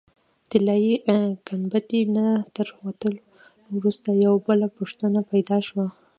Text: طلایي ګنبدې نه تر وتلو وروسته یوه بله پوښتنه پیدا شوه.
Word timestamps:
طلایي 0.49 0.93
ګنبدې 1.47 2.01
نه 2.15 2.25
تر 2.55 2.67
وتلو 2.85 3.23
وروسته 3.75 4.07
یوه 4.25 4.39
بله 4.47 4.67
پوښتنه 4.77 5.19
پیدا 5.31 5.57
شوه. 5.67 5.85